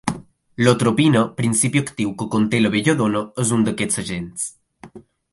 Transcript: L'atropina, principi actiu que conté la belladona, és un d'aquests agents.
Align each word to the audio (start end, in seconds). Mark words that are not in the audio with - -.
L'atropina, 0.67 1.19
principi 1.41 1.81
actiu 1.83 2.13
que 2.21 2.27
conté 2.35 2.61
la 2.63 2.71
belladona, 2.77 3.21
és 3.43 3.51
un 3.59 3.65
d'aquests 3.67 4.01
agents. 4.05 4.47